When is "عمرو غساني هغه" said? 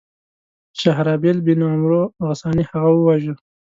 1.69-2.89